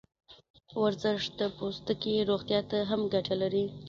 ورزش 0.81 1.23
د 1.39 1.41
پوستکي 1.57 2.15
روغتیا 2.29 2.59
ته 2.69 2.77
هم 2.89 3.01
ګټه 3.13 3.35
لري. 3.41 3.65